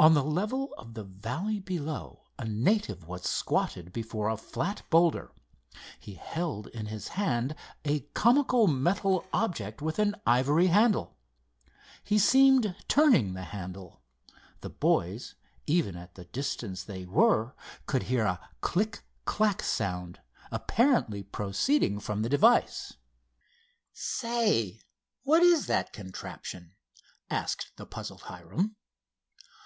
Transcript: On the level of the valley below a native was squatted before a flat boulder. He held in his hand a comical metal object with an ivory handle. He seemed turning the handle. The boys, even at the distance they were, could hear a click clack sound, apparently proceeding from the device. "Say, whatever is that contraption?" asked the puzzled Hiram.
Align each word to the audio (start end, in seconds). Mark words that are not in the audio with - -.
On 0.00 0.14
the 0.14 0.24
level 0.24 0.74
of 0.76 0.94
the 0.94 1.04
valley 1.04 1.60
below 1.60 2.24
a 2.36 2.44
native 2.44 3.06
was 3.06 3.22
squatted 3.22 3.92
before 3.92 4.28
a 4.30 4.36
flat 4.36 4.82
boulder. 4.90 5.30
He 6.00 6.14
held 6.14 6.66
in 6.66 6.86
his 6.86 7.06
hand 7.14 7.54
a 7.84 8.00
comical 8.12 8.66
metal 8.66 9.24
object 9.32 9.80
with 9.80 10.00
an 10.00 10.16
ivory 10.26 10.66
handle. 10.66 11.16
He 12.02 12.18
seemed 12.18 12.74
turning 12.88 13.34
the 13.34 13.44
handle. 13.44 14.02
The 14.60 14.70
boys, 14.70 15.36
even 15.68 15.94
at 15.94 16.16
the 16.16 16.24
distance 16.24 16.82
they 16.82 17.04
were, 17.06 17.54
could 17.86 18.02
hear 18.02 18.24
a 18.24 18.40
click 18.60 19.04
clack 19.24 19.62
sound, 19.62 20.18
apparently 20.50 21.22
proceeding 21.22 22.00
from 22.00 22.22
the 22.22 22.28
device. 22.28 22.94
"Say, 23.92 24.80
whatever 25.22 25.46
is 25.48 25.66
that 25.66 25.92
contraption?" 25.92 26.72
asked 27.30 27.70
the 27.76 27.86
puzzled 27.86 28.22
Hiram. 28.22 28.74